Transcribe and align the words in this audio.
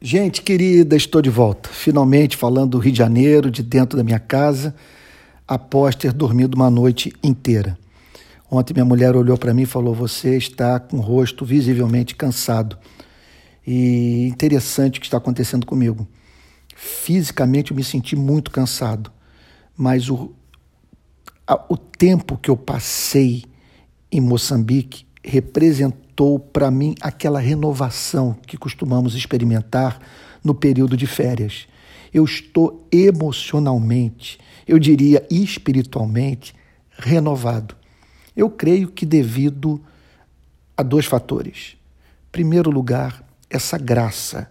Gente 0.00 0.42
querida, 0.42 0.94
estou 0.94 1.22
de 1.22 1.30
volta. 1.30 1.70
Finalmente 1.70 2.36
falando 2.36 2.72
do 2.72 2.78
Rio 2.78 2.92
de 2.92 2.98
Janeiro, 2.98 3.50
de 3.50 3.62
dentro 3.62 3.96
da 3.96 4.04
minha 4.04 4.18
casa, 4.18 4.74
após 5.48 5.94
ter 5.94 6.12
dormido 6.12 6.54
uma 6.54 6.68
noite 6.68 7.14
inteira. 7.22 7.78
Ontem 8.50 8.74
minha 8.74 8.84
mulher 8.84 9.16
olhou 9.16 9.38
para 9.38 9.54
mim 9.54 9.62
e 9.62 9.66
falou: 9.66 9.94
Você 9.94 10.36
está 10.36 10.78
com 10.78 10.98
o 10.98 11.00
rosto 11.00 11.46
visivelmente 11.46 12.14
cansado. 12.14 12.76
E 13.66 14.28
interessante 14.28 14.98
o 14.98 15.00
que 15.00 15.06
está 15.06 15.16
acontecendo 15.16 15.64
comigo. 15.64 16.06
Fisicamente 16.76 17.70
eu 17.70 17.76
me 17.76 17.82
senti 17.82 18.14
muito 18.14 18.50
cansado, 18.50 19.10
mas 19.74 20.10
o, 20.10 20.34
a, 21.46 21.64
o 21.70 21.76
tempo 21.76 22.36
que 22.36 22.50
eu 22.50 22.56
passei 22.56 23.44
em 24.12 24.20
Moçambique 24.20 25.06
representou 25.24 26.05
para 26.52 26.70
mim 26.70 26.94
aquela 27.00 27.38
renovação 27.38 28.34
que 28.46 28.56
costumamos 28.56 29.14
experimentar 29.14 30.00
no 30.42 30.54
período 30.54 30.96
de 30.96 31.06
férias. 31.06 31.66
Eu 32.12 32.24
estou 32.24 32.88
emocionalmente, 32.90 34.38
eu 34.66 34.78
diria 34.78 35.26
espiritualmente, 35.30 36.54
renovado. 36.90 37.76
Eu 38.34 38.48
creio 38.48 38.88
que 38.88 39.04
devido 39.04 39.80
a 40.76 40.82
dois 40.82 41.04
fatores. 41.04 41.76
Em 42.28 42.32
primeiro 42.32 42.70
lugar, 42.70 43.22
essa 43.50 43.76
graça 43.76 44.50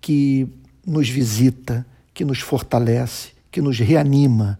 que 0.00 0.46
nos 0.86 1.08
visita, 1.08 1.84
que 2.14 2.24
nos 2.24 2.38
fortalece, 2.38 3.30
que 3.50 3.60
nos 3.60 3.78
reanima 3.78 4.58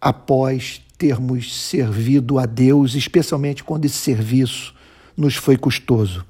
após 0.00 0.82
termos 0.96 1.54
servido 1.66 2.38
a 2.38 2.46
Deus, 2.46 2.94
especialmente 2.94 3.62
quando 3.62 3.84
esse 3.84 3.96
serviço 3.96 4.74
nos 5.16 5.36
foi 5.36 5.56
custoso. 5.56 6.24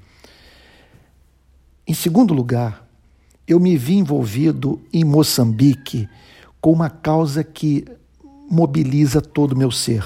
Em 1.87 1.93
segundo 1.93 2.33
lugar, 2.33 2.87
eu 3.47 3.59
me 3.59 3.75
vi 3.75 3.95
envolvido 3.95 4.81
em 4.91 5.03
Moçambique 5.03 6.07
com 6.61 6.71
uma 6.71 6.89
causa 6.89 7.43
que 7.43 7.85
mobiliza 8.49 9.21
todo 9.21 9.51
o 9.51 9.57
meu 9.57 9.69
ser. 9.69 10.05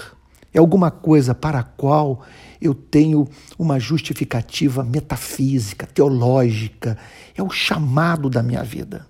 É 0.53 0.59
alguma 0.59 0.89
coisa 0.89 1.35
para 1.35 1.59
a 1.59 1.63
qual 1.63 2.23
eu 2.59 2.73
tenho 2.73 3.27
uma 3.59 3.79
justificativa 3.79 4.83
metafísica, 4.83 5.85
teológica. 5.85 6.97
É 7.35 7.43
o 7.43 7.49
chamado 7.49 8.29
da 8.29 8.41
minha 8.41 8.63
vida. 8.63 9.05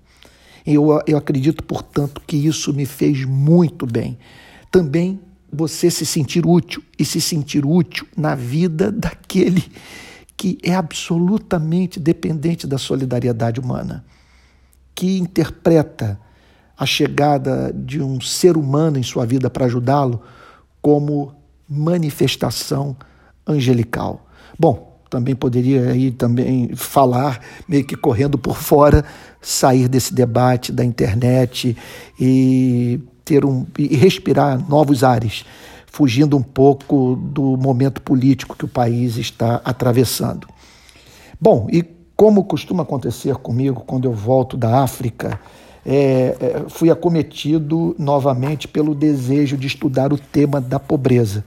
Eu, 0.65 1.01
eu 1.07 1.17
acredito, 1.17 1.63
portanto, 1.63 2.21
que 2.27 2.35
isso 2.35 2.73
me 2.73 2.85
fez 2.85 3.23
muito 3.23 3.85
bem. 3.85 4.17
Também 4.69 5.21
você 5.51 5.89
se 5.89 6.05
sentir 6.05 6.45
útil 6.45 6.83
e 6.97 7.05
se 7.05 7.21
sentir 7.21 7.65
útil 7.65 8.05
na 8.15 8.35
vida 8.35 8.91
daquele 8.93 9.63
que 10.35 10.57
é 10.61 10.75
absolutamente 10.75 11.99
dependente 11.99 12.67
da 12.67 12.77
solidariedade 12.77 13.59
humana, 13.59 14.05
que 14.93 15.17
interpreta 15.17 16.19
a 16.77 16.85
chegada 16.85 17.73
de 17.73 18.01
um 18.01 18.21
ser 18.21 18.55
humano 18.55 18.99
em 18.99 19.03
sua 19.03 19.25
vida 19.25 19.49
para 19.49 19.65
ajudá-lo 19.65 20.21
como 20.79 21.33
manifestação 21.67 22.95
angelical. 23.47 24.27
Bom, 24.59 25.01
também 25.09 25.35
poderia 25.35 25.89
aí 25.89 26.11
também 26.11 26.75
falar 26.75 27.41
meio 27.67 27.85
que 27.85 27.95
correndo 27.95 28.37
por 28.37 28.57
fora, 28.57 29.03
sair 29.41 29.87
desse 29.87 30.13
debate 30.13 30.71
da 30.71 30.85
internet 30.85 31.75
e 32.19 32.99
ter 33.27 33.43
um 33.43 33.65
e 33.77 33.93
respirar 33.97 34.57
novos 34.69 35.03
ares, 35.03 35.43
fugindo 35.85 36.37
um 36.37 36.41
pouco 36.41 37.17
do 37.17 37.57
momento 37.57 38.01
político 38.01 38.55
que 38.55 38.63
o 38.63 38.69
país 38.69 39.17
está 39.17 39.61
atravessando. 39.65 40.47
Bom, 41.39 41.67
e 41.69 41.83
como 42.15 42.45
costuma 42.45 42.83
acontecer 42.83 43.35
comigo 43.35 43.83
quando 43.85 44.05
eu 44.05 44.13
volto 44.13 44.55
da 44.55 44.81
África, 44.81 45.39
é, 45.85 46.35
é, 46.39 46.63
fui 46.69 46.89
acometido 46.89 47.95
novamente 47.99 48.67
pelo 48.67 48.95
desejo 48.95 49.57
de 49.57 49.67
estudar 49.67 50.13
o 50.13 50.17
tema 50.17 50.61
da 50.61 50.79
pobreza. 50.79 51.43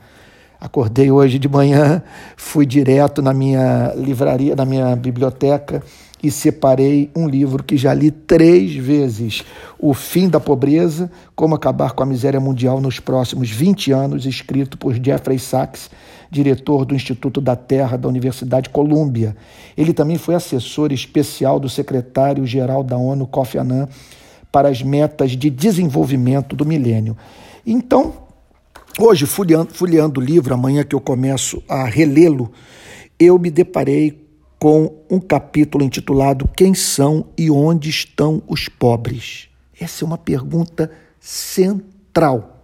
Acordei 0.60 1.10
hoje 1.10 1.38
de 1.38 1.48
manhã, 1.48 2.02
fui 2.36 2.66
direto 2.66 3.22
na 3.22 3.32
minha 3.32 3.94
livraria, 3.96 4.54
na 4.54 4.66
minha 4.66 4.94
biblioteca 4.94 5.82
e 6.22 6.30
separei 6.30 7.10
um 7.16 7.28
livro 7.28 7.62
que 7.62 7.76
já 7.76 7.94
li 7.94 8.10
três 8.10 8.74
vezes: 8.74 9.44
O 9.78 9.94
Fim 9.94 10.28
da 10.28 10.38
Pobreza, 10.38 11.10
Como 11.34 11.54
Acabar 11.54 11.92
com 11.92 12.02
a 12.02 12.06
Miséria 12.06 12.40
Mundial 12.40 12.80
nos 12.80 13.00
Próximos 13.00 13.50
20 13.50 13.92
Anos, 13.92 14.26
escrito 14.26 14.76
por 14.76 14.94
Jeffrey 14.94 15.38
Sachs, 15.38 15.90
diretor 16.30 16.84
do 16.84 16.94
Instituto 16.94 17.40
da 17.40 17.56
Terra 17.56 17.96
da 17.96 18.08
Universidade 18.08 18.68
Columbia. 18.68 19.36
Ele 19.76 19.92
também 19.92 20.18
foi 20.18 20.34
assessor 20.34 20.92
especial 20.92 21.58
do 21.58 21.68
secretário-geral 21.68 22.82
da 22.82 22.96
ONU, 22.96 23.26
Kofi 23.26 23.58
Annan, 23.58 23.88
para 24.52 24.68
as 24.68 24.82
metas 24.82 25.32
de 25.32 25.48
desenvolvimento 25.48 26.54
do 26.54 26.66
milênio. 26.66 27.16
Então, 27.66 28.30
Hoje, 28.98 29.24
folheando, 29.24 29.72
folheando 29.72 30.20
o 30.20 30.22
livro, 30.22 30.52
amanhã 30.52 30.82
que 30.82 30.94
eu 30.94 31.00
começo 31.00 31.62
a 31.68 31.84
relê-lo, 31.84 32.50
eu 33.18 33.38
me 33.38 33.48
deparei 33.48 34.29
com 34.60 34.94
um 35.10 35.18
capítulo 35.18 35.82
intitulado 35.82 36.48
Quem 36.54 36.74
são 36.74 37.26
e 37.36 37.50
onde 37.50 37.88
estão 37.88 38.42
os 38.46 38.68
pobres? 38.68 39.48
Essa 39.80 40.04
é 40.04 40.06
uma 40.06 40.18
pergunta 40.18 40.92
central. 41.18 42.62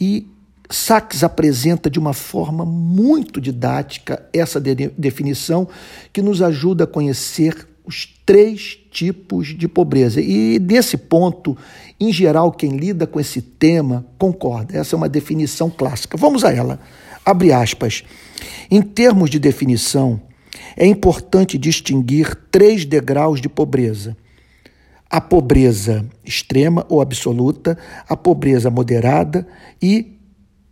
E 0.00 0.28
Sachs 0.70 1.24
apresenta 1.24 1.90
de 1.90 1.98
uma 1.98 2.14
forma 2.14 2.64
muito 2.64 3.40
didática 3.40 4.24
essa 4.32 4.60
de 4.60 4.74
definição 4.96 5.68
que 6.12 6.22
nos 6.22 6.40
ajuda 6.40 6.84
a 6.84 6.86
conhecer 6.86 7.68
os 7.84 8.06
três 8.24 8.78
tipos 8.90 9.48
de 9.48 9.66
pobreza. 9.66 10.20
E 10.20 10.60
nesse 10.60 10.96
ponto, 10.96 11.58
em 11.98 12.12
geral, 12.12 12.52
quem 12.52 12.76
lida 12.76 13.08
com 13.08 13.18
esse 13.18 13.42
tema 13.42 14.06
concorda. 14.16 14.78
Essa 14.78 14.94
é 14.94 14.96
uma 14.96 15.08
definição 15.08 15.68
clássica. 15.68 16.16
Vamos 16.16 16.44
a 16.44 16.52
ela. 16.52 16.78
Abre 17.24 17.52
aspas. 17.52 18.04
Em 18.70 18.80
termos 18.80 19.28
de 19.28 19.40
definição, 19.40 20.20
é 20.76 20.86
importante 20.86 21.58
distinguir 21.58 22.34
três 22.50 22.84
degraus 22.84 23.40
de 23.40 23.48
pobreza: 23.48 24.16
a 25.10 25.20
pobreza 25.20 26.04
extrema 26.24 26.86
ou 26.88 27.00
absoluta, 27.00 27.78
a 28.08 28.16
pobreza 28.16 28.70
moderada 28.70 29.46
e 29.80 30.18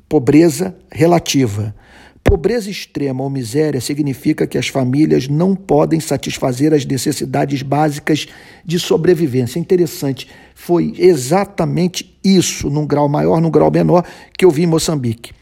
pobreza 0.09 0.77
relativa. 0.91 1.75
Pobreza 2.23 2.71
extrema 2.71 3.25
ou 3.25 3.31
miséria 3.31 3.81
significa 3.81 4.47
que 4.47 4.59
as 4.59 4.69
famílias 4.69 5.27
não 5.27 5.57
podem 5.57 5.99
satisfazer 5.99 6.73
as 6.73 6.85
necessidades 6.85 7.63
básicas 7.63 8.27
de 8.65 8.79
sobrevivência. 8.79 9.59
Interessante, 9.59 10.29
foi 10.55 10.95
exatamente 10.99 12.17
isso, 12.23 12.69
num 12.69 12.87
grau 12.87 13.09
maior, 13.09 13.41
num 13.41 13.51
grau 13.51 13.71
menor, 13.71 14.05
que 14.37 14.45
eu 14.45 14.51
vi 14.51 14.63
em 14.63 14.67
Moçambique. 14.67 15.33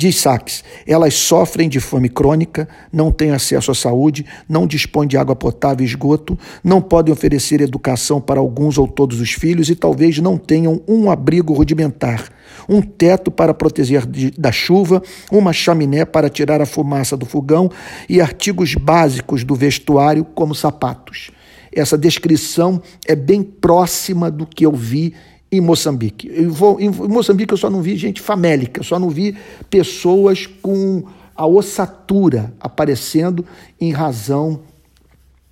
Diz 0.00 0.20
Sachs, 0.20 0.62
elas 0.86 1.12
sofrem 1.14 1.68
de 1.68 1.80
fome 1.80 2.08
crônica, 2.08 2.68
não 2.92 3.10
têm 3.10 3.32
acesso 3.32 3.72
à 3.72 3.74
saúde, 3.74 4.24
não 4.48 4.64
dispõem 4.64 5.08
de 5.08 5.16
água 5.16 5.34
potável 5.34 5.84
e 5.84 5.88
esgoto, 5.88 6.38
não 6.62 6.80
podem 6.80 7.12
oferecer 7.12 7.60
educação 7.60 8.20
para 8.20 8.38
alguns 8.38 8.78
ou 8.78 8.86
todos 8.86 9.20
os 9.20 9.32
filhos 9.32 9.68
e 9.68 9.74
talvez 9.74 10.20
não 10.20 10.38
tenham 10.38 10.80
um 10.86 11.10
abrigo 11.10 11.52
rudimentar, 11.52 12.30
um 12.68 12.80
teto 12.80 13.28
para 13.28 13.52
proteger 13.52 14.06
de, 14.06 14.30
da 14.30 14.52
chuva, 14.52 15.02
uma 15.32 15.52
chaminé 15.52 16.04
para 16.04 16.30
tirar 16.30 16.60
a 16.60 16.66
fumaça 16.66 17.16
do 17.16 17.26
fogão 17.26 17.68
e 18.08 18.20
artigos 18.20 18.76
básicos 18.76 19.42
do 19.42 19.56
vestuário, 19.56 20.24
como 20.24 20.54
sapatos. 20.54 21.32
Essa 21.72 21.98
descrição 21.98 22.80
é 23.04 23.16
bem 23.16 23.42
próxima 23.42 24.30
do 24.30 24.46
que 24.46 24.64
eu 24.64 24.72
vi 24.72 25.12
em 25.50 25.60
Moçambique. 25.60 26.30
Eu 26.32 26.52
vou, 26.52 26.80
em 26.80 26.90
Moçambique 26.90 27.52
eu 27.52 27.58
só 27.58 27.70
não 27.70 27.82
vi 27.82 27.96
gente 27.96 28.20
famélica, 28.20 28.80
eu 28.80 28.84
só 28.84 28.98
não 28.98 29.08
vi 29.08 29.36
pessoas 29.70 30.46
com 30.46 31.04
a 31.34 31.46
ossatura 31.46 32.52
aparecendo 32.60 33.44
em 33.80 33.92
razão 33.92 34.60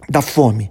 da 0.09 0.21
fome. 0.21 0.71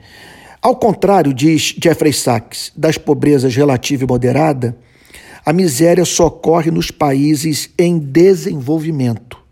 Ao 0.62 0.76
contrário, 0.76 1.34
diz 1.34 1.76
Jeffrey 1.82 2.12
Sachs, 2.12 2.72
das 2.76 2.98
pobrezas 2.98 3.56
relativa 3.56 4.04
e 4.04 4.08
moderada, 4.08 4.78
a 5.46 5.54
miséria 5.54 6.04
só 6.06 6.26
ocorre 6.26 6.72
nos 6.72 6.90
países 6.90 7.70
em 7.78 8.00
desenvolvimento. 8.00 9.45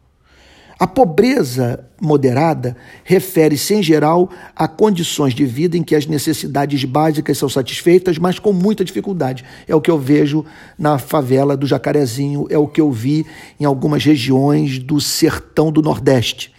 A 0.83 0.87
pobreza 0.87 1.85
moderada 2.01 2.75
refere-se, 3.05 3.73
em 3.73 3.81
geral, 3.81 4.29
a 4.53 4.67
condições 4.67 5.33
de 5.33 5.45
vida 5.45 5.77
em 5.77 5.81
que 5.81 5.95
as 5.95 6.05
necessidades 6.05 6.83
básicas 6.83 7.37
são 7.37 7.47
satisfeitas, 7.47 8.17
mas 8.17 8.37
com 8.37 8.51
muita 8.51 8.83
dificuldade. 8.83 9.45
É 9.65 9.73
o 9.73 9.79
que 9.79 9.89
eu 9.89 9.97
vejo 9.97 10.43
na 10.77 10.97
favela 10.97 11.55
do 11.55 11.65
Jacarezinho, 11.65 12.47
é 12.49 12.57
o 12.57 12.67
que 12.67 12.81
eu 12.81 12.91
vi 12.91 13.25
em 13.57 13.63
algumas 13.63 14.03
regiões 14.03 14.77
do 14.77 14.99
sertão 14.99 15.71
do 15.71 15.81
Nordeste. 15.81 16.51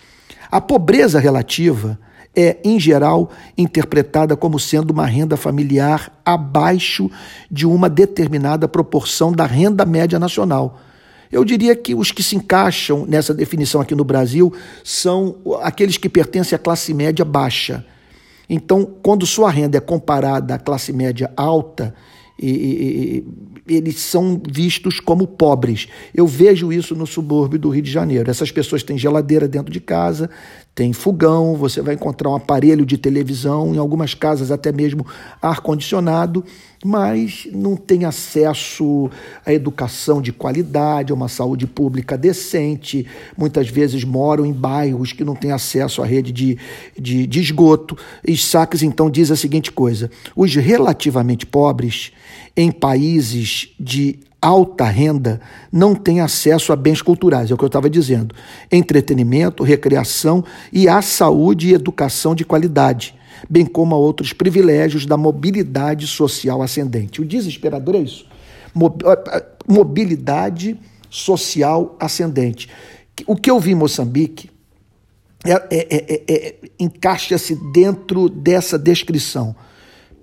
A 0.50 0.58
pobreza 0.58 1.20
relativa 1.20 1.98
é, 2.34 2.56
em 2.64 2.80
geral, 2.80 3.30
interpretada 3.58 4.34
como 4.34 4.58
sendo 4.58 4.90
uma 4.90 5.04
renda 5.04 5.36
familiar 5.36 6.10
abaixo 6.24 7.10
de 7.50 7.66
uma 7.66 7.90
determinada 7.90 8.66
proporção 8.66 9.32
da 9.32 9.44
renda 9.44 9.84
média 9.84 10.18
nacional. 10.18 10.80
Eu 11.34 11.44
diria 11.44 11.74
que 11.74 11.96
os 11.96 12.12
que 12.12 12.22
se 12.22 12.36
encaixam 12.36 13.04
nessa 13.06 13.34
definição 13.34 13.80
aqui 13.80 13.92
no 13.92 14.04
Brasil 14.04 14.54
são 14.84 15.36
aqueles 15.62 15.96
que 15.96 16.08
pertencem 16.08 16.54
à 16.54 16.58
classe 16.60 16.94
média 16.94 17.24
baixa. 17.24 17.84
Então, 18.48 18.84
quando 19.02 19.26
sua 19.26 19.50
renda 19.50 19.76
é 19.76 19.80
comparada 19.80 20.54
à 20.54 20.58
classe 20.58 20.92
média 20.92 21.32
alta, 21.36 21.92
e, 22.38 23.24
e, 23.66 23.74
eles 23.74 23.98
são 23.98 24.40
vistos 24.48 25.00
como 25.00 25.26
pobres. 25.26 25.88
Eu 26.14 26.26
vejo 26.26 26.72
isso 26.72 26.94
no 26.94 27.06
subúrbio 27.06 27.58
do 27.58 27.68
Rio 27.68 27.82
de 27.82 27.90
Janeiro. 27.90 28.30
Essas 28.30 28.52
pessoas 28.52 28.84
têm 28.84 28.96
geladeira 28.96 29.48
dentro 29.48 29.72
de 29.72 29.80
casa, 29.80 30.30
tem 30.74 30.92
fogão, 30.92 31.54
você 31.54 31.80
vai 31.80 31.94
encontrar 31.94 32.30
um 32.30 32.34
aparelho 32.34 32.84
de 32.84 32.98
televisão, 32.98 33.72
em 33.72 33.78
algumas 33.78 34.12
casas 34.12 34.50
até 34.50 34.72
mesmo 34.72 35.06
ar-condicionado, 35.40 36.44
mas 36.84 37.46
não 37.52 37.76
tem 37.76 38.04
acesso 38.04 39.08
à 39.46 39.52
educação 39.52 40.20
de 40.20 40.32
qualidade, 40.32 41.12
a 41.12 41.14
uma 41.14 41.28
saúde 41.28 41.66
pública 41.66 42.18
decente. 42.18 43.06
Muitas 43.38 43.68
vezes 43.68 44.02
moram 44.02 44.44
em 44.44 44.52
bairros 44.52 45.12
que 45.12 45.22
não 45.22 45.36
têm 45.36 45.52
acesso 45.52 46.02
à 46.02 46.06
rede 46.06 46.32
de, 46.32 46.58
de, 46.98 47.24
de 47.24 47.40
esgoto. 47.40 47.96
E 48.26 48.36
Sachs 48.36 48.82
então 48.82 49.08
diz 49.08 49.30
a 49.30 49.36
seguinte 49.36 49.70
coisa: 49.70 50.10
os 50.34 50.56
relativamente 50.56 51.46
pobres 51.46 52.10
em 52.56 52.72
países 52.72 53.72
de 53.78 54.18
alta 54.44 54.84
renda 54.84 55.40
não 55.72 55.94
têm 55.94 56.20
acesso 56.20 56.70
a 56.70 56.76
bens 56.76 57.00
culturais, 57.00 57.50
é 57.50 57.54
o 57.54 57.56
que 57.56 57.64
eu 57.64 57.68
estava 57.68 57.88
dizendo. 57.88 58.34
Entretenimento, 58.70 59.62
recreação 59.62 60.44
e 60.70 60.86
a 60.86 61.00
saúde 61.00 61.68
e 61.68 61.74
educação 61.74 62.34
de 62.34 62.44
qualidade, 62.44 63.14
bem 63.48 63.64
como 63.64 63.94
a 63.94 63.98
outros 63.98 64.34
privilégios 64.34 65.06
da 65.06 65.16
mobilidade 65.16 66.06
social 66.06 66.60
ascendente. 66.60 67.22
O 67.22 67.24
desesperador 67.24 67.94
é 67.94 68.00
isso. 68.00 68.26
Mobilidade 69.66 70.78
social 71.08 71.96
ascendente. 71.98 72.68
O 73.26 73.36
que 73.36 73.50
eu 73.50 73.58
vi 73.58 73.72
em 73.72 73.76
Moçambique 73.76 74.50
é, 75.42 75.52
é, 75.52 75.86
é, 75.90 76.22
é 76.28 76.54
encaixa-se 76.78 77.54
dentro 77.72 78.28
dessa 78.28 78.78
descrição 78.78 79.56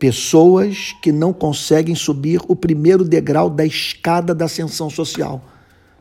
Pessoas 0.02 0.96
que 1.00 1.12
não 1.12 1.32
conseguem 1.32 1.94
subir 1.94 2.42
o 2.48 2.56
primeiro 2.56 3.04
degrau 3.04 3.52
da 3.52 3.64
escada 3.64 4.34
da 4.34 4.46
ascensão 4.46 4.90
social. 4.90 5.46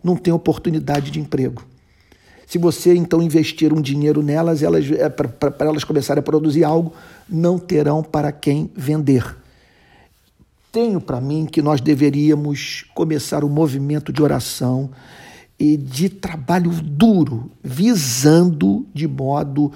Não 0.03 0.17
têm 0.17 0.33
oportunidade 0.33 1.11
de 1.11 1.21
emprego. 1.21 1.63
Se 2.47 2.57
você 2.57 2.95
então 2.95 3.23
investir 3.23 3.75
um 3.75 3.83
dinheiro 3.83 4.23
nelas, 4.23 4.63
elas 4.63 4.91
é, 4.91 5.07
para 5.11 5.67
elas 5.67 5.85
começarem 5.85 6.21
a 6.21 6.23
produzir 6.23 6.65
algo, 6.65 6.95
não 7.29 7.59
terão 7.59 8.03
para 8.03 8.33
quem 8.33 8.71
vender. 8.75 9.37
Tenho 10.73 10.99
para 10.99 11.21
mim 11.21 11.45
que 11.45 11.61
nós 11.61 11.83
deveríamos 11.83 12.87
começar 12.95 13.45
um 13.45 13.51
movimento 13.51 14.15
de 14.15 14.23
oração 14.23 14.89
e 15.59 15.77
de 15.77 16.09
trabalho 16.09 16.71
duro, 16.71 17.51
visando 17.63 18.87
de 18.95 19.07
modo 19.07 19.71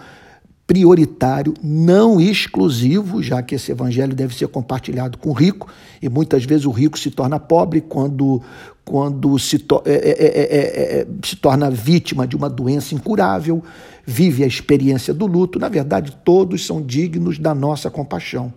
prioritário, 0.66 1.52
não 1.62 2.20
exclusivo, 2.20 3.22
já 3.22 3.42
que 3.42 3.54
esse 3.54 3.70
evangelho 3.70 4.14
deve 4.14 4.34
ser 4.34 4.48
compartilhado 4.48 5.18
com 5.18 5.30
o 5.30 5.32
rico, 5.32 5.68
e 6.00 6.08
muitas 6.08 6.44
vezes 6.44 6.64
o 6.64 6.70
rico 6.70 6.98
se 6.98 7.10
torna 7.10 7.38
pobre 7.38 7.82
quando, 7.82 8.40
quando 8.84 9.38
se, 9.38 9.58
to 9.58 9.82
é 9.84 9.92
é 9.92 9.96
é, 9.96 10.26
é, 10.26 10.42
é, 10.42 11.00
é, 11.00 11.06
se 11.22 11.36
torna 11.36 11.70
vítima 11.70 12.26
de 12.26 12.34
uma 12.34 12.48
doença 12.48 12.94
incurável, 12.94 13.62
vive 14.06 14.42
a 14.42 14.46
experiência 14.46 15.12
do 15.12 15.26
luto. 15.26 15.58
Na 15.58 15.68
verdade, 15.68 16.16
todos 16.24 16.64
são 16.66 16.80
dignos 16.80 17.38
da 17.38 17.54
nossa 17.54 17.90
compaixão. 17.90 18.52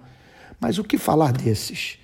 Mas 0.59 0.77
o 0.77 0.83
que 0.83 0.97
falar 0.97 1.33
desses? 1.33 1.99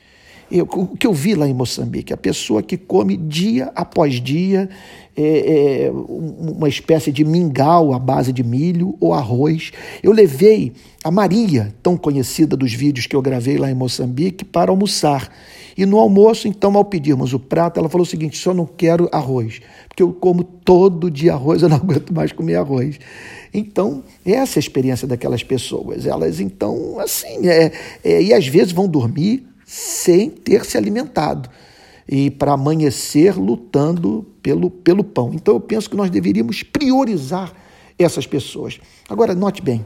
Eu, 0.53 0.67
o 0.71 0.95
que 0.95 1.07
eu 1.07 1.13
vi 1.13 1.33
lá 1.33 1.47
em 1.47 1.53
Moçambique, 1.53 2.13
a 2.13 2.17
pessoa 2.17 2.61
que 2.61 2.77
come 2.77 3.17
dia 3.17 3.71
após 3.75 4.21
dia 4.21 4.69
é, 5.17 5.85
é, 5.87 5.91
uma 5.91 6.69
espécie 6.69 7.11
de 7.11 7.25
mingau 7.25 7.91
à 7.91 7.97
base 7.97 8.31
de 8.31 8.43
milho 8.43 8.95
ou 8.99 9.15
arroz. 9.15 9.71
Eu 10.03 10.11
levei 10.11 10.71
a 11.03 11.09
Maria, 11.09 11.73
tão 11.81 11.97
conhecida 11.97 12.55
dos 12.55 12.71
vídeos 12.71 13.07
que 13.07 13.15
eu 13.15 13.21
gravei 13.21 13.57
lá 13.57 13.71
em 13.71 13.73
Moçambique, 13.73 14.45
para 14.45 14.69
almoçar. 14.69 15.27
E 15.75 15.87
no 15.87 15.97
almoço, 15.97 16.47
então, 16.47 16.77
ao 16.77 16.85
pedirmos 16.85 17.33
o 17.33 17.39
prato, 17.39 17.79
ela 17.79 17.89
falou 17.89 18.05
o 18.05 18.09
seguinte: 18.09 18.37
só 18.37 18.53
não 18.53 18.67
quero 18.67 19.09
arroz, 19.11 19.59
porque 19.87 20.03
eu 20.03 20.13
como 20.13 20.43
todo 20.43 21.09
dia 21.09 21.33
arroz, 21.33 21.63
eu 21.63 21.69
não 21.69 21.77
aguento 21.81 22.13
mais 22.13 22.31
comer 22.31 22.57
arroz. 22.57 22.99
Então, 23.51 24.03
essa 24.23 24.59
é 24.59 24.59
a 24.59 24.61
experiência 24.61 25.07
daquelas 25.07 25.41
pessoas. 25.41 26.05
Elas, 26.05 26.39
então, 26.39 26.99
assim, 26.99 27.47
é, 27.47 27.71
é, 28.03 28.21
e 28.21 28.31
às 28.31 28.45
vezes 28.45 28.71
vão 28.71 28.87
dormir 28.87 29.51
sem 29.65 30.29
ter 30.29 30.65
se 30.65 30.77
alimentado 30.77 31.49
e 32.07 32.29
para 32.29 32.53
amanhecer 32.53 33.35
lutando 33.35 34.25
pelo, 34.41 34.69
pelo 34.69 35.03
pão. 35.03 35.31
Então 35.33 35.55
eu 35.55 35.59
penso 35.59 35.89
que 35.89 35.95
nós 35.95 36.09
deveríamos 36.09 36.63
priorizar 36.63 37.53
essas 37.97 38.27
pessoas. 38.27 38.79
Agora, 39.09 39.33
note 39.33 39.61
bem, 39.61 39.85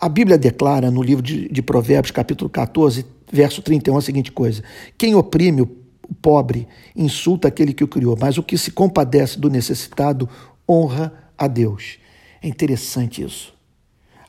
a 0.00 0.08
Bíblia 0.08 0.38
declara 0.38 0.90
no 0.90 1.02
livro 1.02 1.22
de, 1.22 1.48
de 1.48 1.62
Provérbios, 1.62 2.12
capítulo 2.12 2.48
14, 2.48 3.04
verso 3.30 3.60
31, 3.60 3.96
a 3.96 4.02
seguinte 4.02 4.32
coisa: 4.32 4.62
Quem 4.96 5.14
oprime 5.14 5.62
o 5.62 6.14
pobre 6.22 6.66
insulta 6.96 7.48
aquele 7.48 7.74
que 7.74 7.84
o 7.84 7.88
criou, 7.88 8.16
mas 8.18 8.38
o 8.38 8.42
que 8.42 8.56
se 8.56 8.70
compadece 8.70 9.38
do 9.38 9.50
necessitado 9.50 10.28
honra 10.68 11.12
a 11.36 11.46
Deus. 11.46 11.98
É 12.42 12.48
interessante 12.48 13.22
isso. 13.22 13.54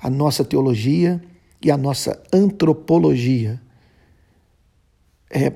A 0.01 0.09
nossa 0.09 0.43
teologia 0.43 1.21
e 1.61 1.69
a 1.69 1.77
nossa 1.77 2.21
antropologia 2.33 3.61
é, 5.29 5.53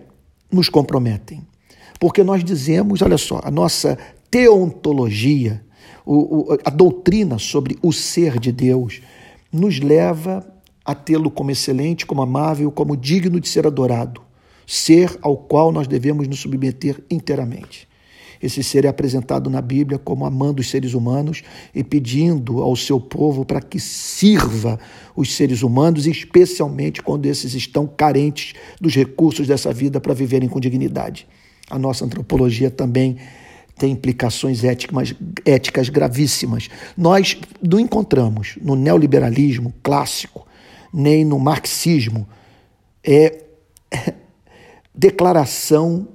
nos 0.52 0.70
comprometem. 0.70 1.46
Porque 2.00 2.24
nós 2.24 2.44
dizemos, 2.44 3.02
olha 3.02 3.18
só, 3.18 3.40
a 3.44 3.52
nossa 3.52 3.98
teontologia, 4.30 5.64
o, 6.06 6.54
o, 6.54 6.58
a 6.64 6.70
doutrina 6.70 7.40
sobre 7.40 7.78
o 7.82 7.92
ser 7.92 8.40
de 8.40 8.52
Deus, 8.52 9.02
nos 9.52 9.80
leva 9.80 10.46
a 10.84 10.94
tê-lo 10.94 11.32
como 11.32 11.52
excelente, 11.52 12.06
como 12.06 12.22
amável, 12.22 12.72
como 12.72 12.98
digno 12.98 13.40
de 13.40 13.48
ser 13.48 13.66
adorado, 13.66 14.22
ser 14.68 15.18
ao 15.22 15.38
qual 15.38 15.72
nós 15.72 15.88
devemos 15.88 16.28
nos 16.28 16.40
submeter 16.40 17.02
inteiramente. 17.10 17.88
Esse 18.44 18.62
ser 18.62 18.84
é 18.84 18.90
apresentado 18.90 19.50
na 19.50 19.62
Bíblia 19.62 19.98
como 19.98 20.26
amando 20.26 20.60
os 20.60 20.70
seres 20.70 20.94
humanos 20.94 21.44
e 21.74 21.82
pedindo 21.82 22.62
ao 22.62 22.76
seu 22.76 23.00
povo 23.00 23.46
para 23.46 23.62
que 23.62 23.80
sirva 23.80 24.78
os 25.16 25.34
seres 25.34 25.64
humanos, 25.64 26.06
especialmente 26.06 27.02
quando 27.02 27.26
esses 27.26 27.54
estão 27.54 27.88
carentes 27.88 28.54
dos 28.82 28.94
recursos 28.94 29.48
dessa 29.48 29.72
vida 29.72 30.02
para 30.02 30.14
viverem 30.14 30.50
com 30.50 30.60
dignidade. 30.60 31.26
A 31.70 31.80
nossa 31.80 32.04
antropologia 32.04 32.70
também 32.70 33.16
tem 33.78 33.94
implicações 33.94 34.62
éticas, 34.66 35.16
éticas 35.46 35.88
gravíssimas. 35.88 36.70
Nós 36.98 37.38
não 37.62 37.80
encontramos 37.80 38.58
no 38.62 38.76
neoliberalismo 38.76 39.74
clássico, 39.82 40.46
nem 40.94 41.24
no 41.24 41.40
marxismo, 41.40 42.28
é, 43.06 43.42
declaração 44.94 46.10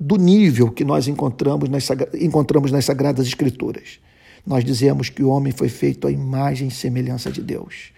do 0.00 0.16
nível 0.16 0.70
que 0.70 0.84
nós 0.84 1.08
encontramos 1.08 1.68
nas, 1.68 1.88
encontramos 2.20 2.70
nas 2.70 2.84
Sagradas 2.84 3.26
Escrituras. 3.26 3.98
Nós 4.46 4.64
dizemos 4.64 5.08
que 5.08 5.22
o 5.22 5.28
homem 5.28 5.52
foi 5.52 5.68
feito 5.68 6.06
à 6.06 6.10
imagem 6.10 6.68
e 6.68 6.70
semelhança 6.70 7.30
de 7.30 7.42
Deus. 7.42 7.92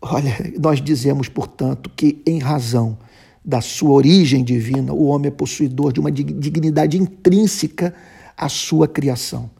Olha, 0.00 0.36
nós 0.58 0.82
dizemos, 0.82 1.28
portanto, 1.28 1.90
que 1.94 2.22
em 2.26 2.38
razão 2.38 2.98
da 3.44 3.60
sua 3.60 3.90
origem 3.90 4.42
divina, 4.42 4.92
o 4.92 5.04
homem 5.04 5.28
é 5.28 5.30
possuidor 5.30 5.92
de 5.92 6.00
uma 6.00 6.10
dignidade 6.10 6.98
intrínseca 6.98 7.94
à 8.36 8.48
sua 8.48 8.88
criação. 8.88 9.50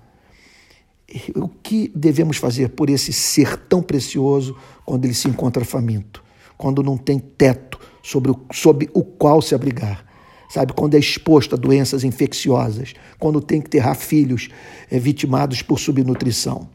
O 1.36 1.48
que 1.48 1.92
devemos 1.94 2.38
fazer 2.38 2.70
por 2.70 2.88
esse 2.88 3.12
ser 3.12 3.56
tão 3.56 3.82
precioso 3.82 4.56
quando 4.84 5.04
ele 5.04 5.14
se 5.14 5.28
encontra 5.28 5.64
faminto, 5.64 6.24
quando 6.56 6.82
não 6.82 6.96
tem 6.96 7.18
teto 7.18 7.78
sobre 8.02 8.30
o, 8.30 8.40
sobre 8.52 8.90
o 8.94 9.04
qual 9.04 9.42
se 9.42 9.54
abrigar? 9.54 10.13
Sabe? 10.54 10.72
Quando 10.72 10.94
é 10.94 11.00
exposto 11.00 11.56
a 11.56 11.58
doenças 11.58 12.04
infecciosas, 12.04 12.94
quando 13.18 13.40
tem 13.40 13.60
que 13.60 13.68
ter 13.68 13.92
filhos 13.96 14.48
é, 14.88 15.00
vitimados 15.00 15.62
por 15.62 15.80
subnutrição. 15.80 16.68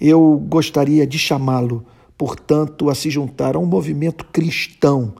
Eu 0.00 0.42
gostaria 0.48 1.06
de 1.06 1.18
chamá-lo, 1.18 1.84
portanto, 2.16 2.88
a 2.88 2.94
se 2.94 3.10
juntar 3.10 3.56
a 3.56 3.58
um 3.58 3.66
movimento 3.66 4.24
cristão 4.32 5.12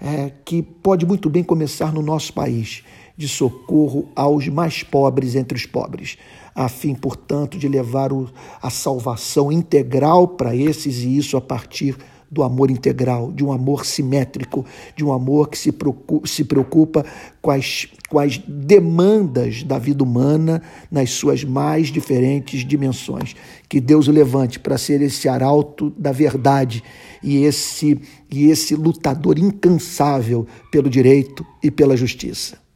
é, 0.00 0.30
que 0.44 0.62
pode 0.62 1.04
muito 1.04 1.28
bem 1.28 1.42
começar 1.42 1.92
no 1.92 2.02
nosso 2.02 2.32
país, 2.32 2.84
de 3.16 3.26
socorro 3.26 4.08
aos 4.14 4.46
mais 4.46 4.84
pobres 4.84 5.34
entre 5.34 5.58
os 5.58 5.66
pobres, 5.66 6.16
a 6.54 6.68
fim, 6.68 6.94
portanto, 6.94 7.58
de 7.58 7.66
levar 7.66 8.12
o, 8.12 8.30
a 8.62 8.70
salvação 8.70 9.50
integral 9.50 10.28
para 10.28 10.54
esses 10.54 10.98
e 10.98 11.16
isso 11.16 11.36
a 11.36 11.40
partir 11.40 11.96
do 12.30 12.42
amor 12.42 12.70
integral, 12.70 13.32
de 13.32 13.44
um 13.44 13.52
amor 13.52 13.84
simétrico, 13.84 14.64
de 14.94 15.04
um 15.04 15.12
amor 15.12 15.48
que 15.48 15.58
se 15.58 15.72
preocupa, 15.72 16.26
se 16.26 16.44
preocupa 16.44 17.04
com, 17.40 17.50
as, 17.50 17.86
com 18.08 18.18
as 18.18 18.38
demandas 18.38 19.62
da 19.62 19.78
vida 19.78 20.04
humana 20.04 20.62
nas 20.90 21.10
suas 21.10 21.42
mais 21.42 21.88
diferentes 21.88 22.64
dimensões. 22.66 23.34
Que 23.68 23.80
Deus 23.80 24.08
o 24.08 24.12
levante 24.12 24.60
para 24.60 24.76
ser 24.76 25.00
esse 25.00 25.28
arauto 25.28 25.90
da 25.96 26.12
verdade 26.12 26.82
e 27.22 27.38
esse, 27.44 27.98
e 28.30 28.50
esse 28.50 28.74
lutador 28.74 29.38
incansável 29.38 30.46
pelo 30.70 30.90
direito 30.90 31.44
e 31.62 31.70
pela 31.70 31.96
justiça. 31.96 32.67